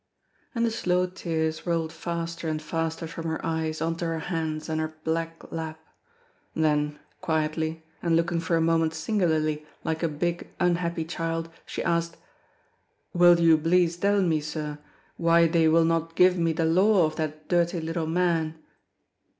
[0.55, 4.67] And the slow tears rolled faster and faster from her eyes on to her hands
[4.67, 5.79] and her black lap.
[6.55, 12.17] Then quietly, and looking for a moment singularly like a big, unhappy child, she asked:
[13.13, 14.79] "Will you blease dell me, sir,
[15.17, 18.57] why they will not give me the law of that dirty little man?"